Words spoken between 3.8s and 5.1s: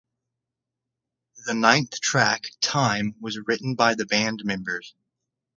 the band members.